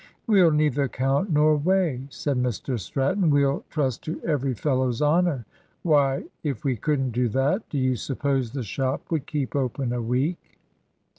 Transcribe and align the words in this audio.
"We'll 0.25 0.49
neither 0.49 0.87
count 0.87 1.29
nor 1.31 1.55
weigh," 1.55 2.07
said 2.09 2.35
Mr 2.37 2.79
Stratton; 2.79 3.29
"we'll 3.29 3.63
trust 3.69 4.03
to 4.05 4.19
every 4.23 4.55
fellow's 4.55 4.99
honour. 4.99 5.45
Why, 5.83 6.23
if 6.41 6.63
we 6.63 6.75
couldn't 6.75 7.11
do 7.11 7.29
that, 7.29 7.69
do 7.69 7.77
you 7.77 7.95
suppose 7.95 8.49
the 8.51 8.63
shop 8.63 9.11
would 9.11 9.27
keep 9.27 9.55
open 9.55 9.93
a 9.93 10.01
week?" 10.01 10.57